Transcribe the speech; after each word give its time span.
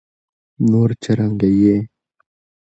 نور 0.69 0.89
څنګه 1.03 1.47
يې؟ 1.61 1.75